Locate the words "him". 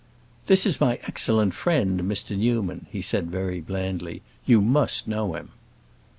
5.35-5.49